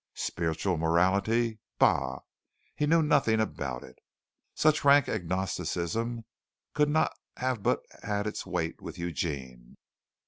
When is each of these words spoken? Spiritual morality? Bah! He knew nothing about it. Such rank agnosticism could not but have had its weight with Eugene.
Spiritual 0.15 0.77
morality? 0.77 1.59
Bah! 1.77 2.21
He 2.75 2.87
knew 2.87 3.03
nothing 3.03 3.39
about 3.39 3.83
it. 3.83 3.99
Such 4.55 4.83
rank 4.83 5.07
agnosticism 5.07 6.25
could 6.73 6.89
not 6.89 7.15
but 7.37 7.83
have 7.91 8.03
had 8.03 8.25
its 8.25 8.43
weight 8.43 8.81
with 8.81 8.97
Eugene. 8.97 9.75